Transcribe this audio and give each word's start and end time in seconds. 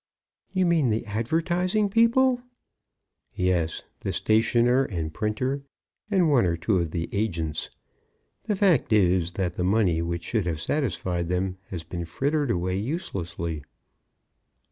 "You 0.51 0.65
mean 0.65 0.89
the 0.89 1.05
advertising 1.05 1.87
people?" 1.87 2.41
"Yes; 3.35 3.83
the 3.99 4.11
stationer 4.11 4.83
and 4.83 5.13
printer, 5.13 5.61
and 6.09 6.27
one 6.31 6.43
or 6.47 6.57
two 6.57 6.79
of 6.79 6.89
the 6.89 7.07
agents. 7.11 7.69
The 8.45 8.55
fact 8.55 8.91
is, 8.91 9.33
that 9.33 9.53
the 9.53 9.63
money, 9.63 10.01
which 10.01 10.23
should 10.23 10.47
have 10.47 10.59
satisfied 10.59 11.29
them, 11.29 11.59
has 11.69 11.83
been 11.83 12.05
frittered 12.05 12.49
away 12.49 12.79
uselessly." 12.79 13.61